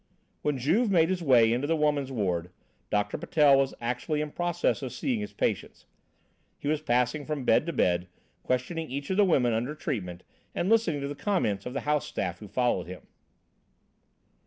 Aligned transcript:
When 0.41 0.57
Juve 0.57 0.89
made 0.89 1.09
his 1.11 1.21
way 1.21 1.53
into 1.53 1.67
the 1.67 1.75
woman's 1.75 2.11
ward, 2.11 2.49
Doctor 2.89 3.19
Patel 3.19 3.55
was 3.59 3.75
actually 3.79 4.19
in 4.19 4.31
process 4.31 4.81
of 4.81 4.91
seeing 4.91 5.19
his 5.19 5.31
patients. 5.31 5.85
He 6.57 6.67
was 6.67 6.81
passing 6.81 7.23
from 7.23 7.45
bed 7.45 7.67
to 7.67 7.71
bed, 7.71 8.07
questioning 8.41 8.89
each 8.89 9.11
of 9.11 9.17
the 9.17 9.23
women 9.25 9.53
under 9.53 9.75
treatment 9.75 10.23
and 10.55 10.69
listening 10.69 11.01
to 11.01 11.07
the 11.07 11.13
comments 11.13 11.67
of 11.67 11.73
the 11.73 11.81
house 11.81 12.07
staff 12.07 12.39
who 12.39 12.47
followed 12.47 12.87
him. 12.87 13.03